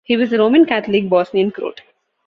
[0.03, 1.81] He was a Roman Catholic Bosnian Croat.